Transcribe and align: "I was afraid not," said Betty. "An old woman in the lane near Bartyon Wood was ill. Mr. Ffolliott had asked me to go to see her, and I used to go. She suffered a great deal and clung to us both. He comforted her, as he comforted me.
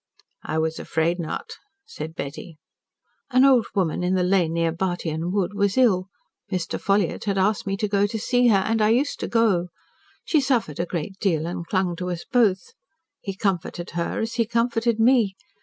"I 0.43 0.57
was 0.57 0.79
afraid 0.79 1.19
not," 1.19 1.57
said 1.85 2.15
Betty. 2.15 2.57
"An 3.29 3.45
old 3.45 3.67
woman 3.75 4.01
in 4.03 4.15
the 4.15 4.23
lane 4.23 4.51
near 4.51 4.71
Bartyon 4.71 5.31
Wood 5.31 5.53
was 5.53 5.77
ill. 5.77 6.07
Mr. 6.51 6.79
Ffolliott 6.81 7.25
had 7.25 7.37
asked 7.37 7.67
me 7.67 7.77
to 7.77 7.87
go 7.87 8.07
to 8.07 8.17
see 8.17 8.47
her, 8.47 8.57
and 8.65 8.81
I 8.81 8.89
used 8.89 9.19
to 9.19 9.27
go. 9.27 9.67
She 10.25 10.41
suffered 10.41 10.79
a 10.79 10.87
great 10.87 11.19
deal 11.19 11.45
and 11.45 11.67
clung 11.67 11.95
to 11.97 12.09
us 12.09 12.25
both. 12.25 12.73
He 13.19 13.35
comforted 13.35 13.91
her, 13.91 14.19
as 14.21 14.33
he 14.33 14.45
comforted 14.47 14.99
me. 14.99 15.35